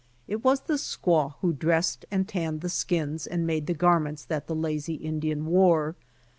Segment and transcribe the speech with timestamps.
[0.27, 4.47] It was the squaw who dressed and tanned the skins and made the garments that
[4.47, 5.95] the lazy Indian wore.